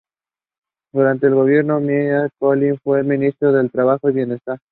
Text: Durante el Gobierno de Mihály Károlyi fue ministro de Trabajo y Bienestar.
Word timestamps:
Durante 0.91 1.27
el 1.27 1.35
Gobierno 1.35 1.79
de 1.79 1.85
Mihály 1.85 2.29
Károlyi 2.39 2.75
fue 2.83 3.03
ministro 3.03 3.51
de 3.51 3.69
Trabajo 3.69 4.09
y 4.09 4.13
Bienestar. 4.13 4.59